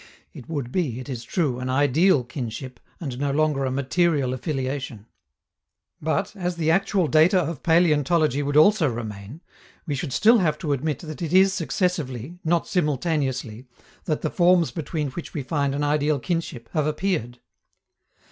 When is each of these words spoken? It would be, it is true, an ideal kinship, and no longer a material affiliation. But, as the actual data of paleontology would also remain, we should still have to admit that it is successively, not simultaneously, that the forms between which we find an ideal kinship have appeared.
It 0.33 0.49
would 0.49 0.71
be, 0.71 0.99
it 0.99 1.09
is 1.09 1.23
true, 1.23 1.59
an 1.59 1.69
ideal 1.69 2.23
kinship, 2.23 2.79
and 2.99 3.19
no 3.19 3.29
longer 3.29 3.65
a 3.65 3.71
material 3.71 4.33
affiliation. 4.33 5.05
But, 6.01 6.35
as 6.35 6.55
the 6.55 6.71
actual 6.71 7.05
data 7.07 7.39
of 7.39 7.61
paleontology 7.61 8.41
would 8.41 8.57
also 8.57 8.89
remain, 8.89 9.41
we 9.85 9.93
should 9.93 10.11
still 10.11 10.39
have 10.39 10.57
to 10.57 10.73
admit 10.73 11.01
that 11.01 11.21
it 11.21 11.33
is 11.33 11.53
successively, 11.53 12.39
not 12.43 12.67
simultaneously, 12.67 13.67
that 14.05 14.21
the 14.23 14.31
forms 14.31 14.71
between 14.71 15.11
which 15.11 15.35
we 15.35 15.43
find 15.43 15.75
an 15.75 15.83
ideal 15.83 16.17
kinship 16.17 16.67
have 16.73 16.87
appeared. 16.87 17.39